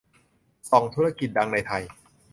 [0.69, 1.83] ส่องธุรกิจดังในไทย